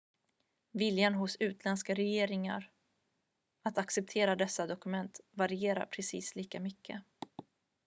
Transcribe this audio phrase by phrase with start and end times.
[0.71, 2.71] viljan hos utländska regeringar
[3.63, 7.01] att acceptera dessa dokument varierar precis lika mycket